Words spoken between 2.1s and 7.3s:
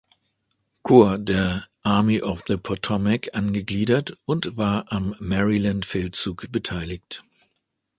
of the Potomac angegliedert und war am Maryland-Feldzug beteiligt.